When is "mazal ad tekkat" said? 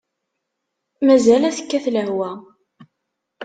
1.05-1.85